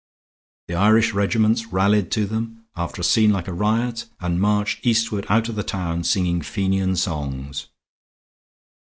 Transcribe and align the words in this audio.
The 0.67 0.73
Irish 0.73 1.13
regiments 1.13 1.67
rallied 1.67 2.09
to 2.13 2.25
them, 2.25 2.65
after 2.75 3.01
a 3.01 3.03
scene 3.03 3.29
like 3.31 3.47
a 3.47 3.53
riot, 3.53 4.07
and 4.19 4.41
marched 4.41 4.83
eastward 4.83 5.27
out 5.29 5.47
of 5.47 5.53
the 5.53 5.61
town 5.63 6.03
singing 6.05 6.41
Fenian 6.41 6.95
songs. 6.95 7.67